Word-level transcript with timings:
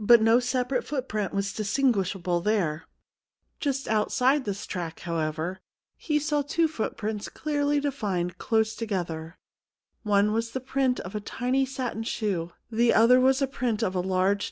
But 0.00 0.20
no 0.20 0.40
separate 0.40 0.84
footprint 0.84 1.32
was 1.32 1.52
distinguishable 1.52 2.40
there. 2.40 2.86
Just 3.60 3.86
outside 3.86 4.44
this 4.44 4.66
track, 4.66 4.98
however, 4.98 5.60
he 5.96 6.18
saw 6.18 6.42
two 6.42 6.66
footprints 6.66 7.28
clearly 7.28 7.78
defined 7.78 8.38
close 8.38 8.74
together: 8.74 9.38
one 10.02 10.32
was 10.32 10.50
the 10.50 10.58
print 10.58 10.98
of 10.98 11.14
a 11.14 11.20
tiny 11.20 11.64
satin 11.64 12.02
shoe; 12.02 12.50
the 12.72 12.92
other 12.92 13.20
was 13.20 13.38
the 13.38 13.46
print 13.46 13.84
of 13.84 13.94
a 13.94 14.00
large 14.00 14.50